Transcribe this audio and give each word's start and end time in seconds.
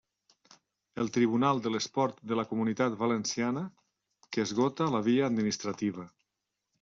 El 1.03 1.09
Tribunal 1.17 1.59
de 1.65 1.73
l'Esport 1.73 2.23
de 2.31 2.39
la 2.39 2.45
Comunitat 2.53 2.95
Valenciana, 3.01 3.63
que 4.31 4.45
esgota 4.47 4.89
la 4.97 5.03
via 5.09 5.29
administrativa. 5.33 6.07